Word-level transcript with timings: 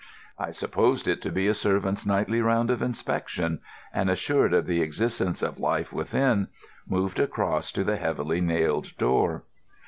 I 0.39 0.49
supposed 0.49 1.07
it 1.07 1.21
to 1.21 1.31
be 1.31 1.45
a 1.45 1.53
servant's 1.53 2.07
nightly 2.07 2.41
round 2.41 2.71
of 2.71 2.81
inspection, 2.81 3.59
and, 3.93 4.09
assured 4.09 4.51
of 4.51 4.65
the 4.65 4.81
existence 4.81 5.43
of 5.43 5.59
life 5.59 5.93
within, 5.93 6.47
moved 6.87 7.19
across 7.19 7.71
to 7.73 7.83
the 7.83 7.97
heavily 7.97 8.41
nailed 8.41 8.97
door. 8.97 9.43